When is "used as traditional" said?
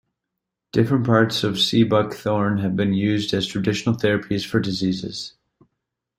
2.95-3.93